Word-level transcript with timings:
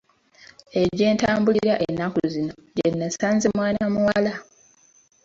Eyo 0.77 0.89
gye 0.97 1.07
ntambulira 1.15 1.73
ennaku 1.87 2.19
zino 2.33 2.53
gyenasanze 2.77 3.45
mwana 3.55 3.83
muwala. 3.93 4.33